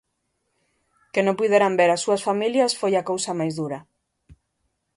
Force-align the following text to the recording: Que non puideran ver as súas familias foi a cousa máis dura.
Que 1.13 1.21
non 1.25 1.37
puideran 1.39 1.73
ver 1.79 1.89
as 1.91 2.01
súas 2.05 2.25
familias 2.27 2.71
foi 2.79 2.93
a 2.95 3.07
cousa 3.09 3.31
máis 3.39 3.53
dura. 3.59 3.79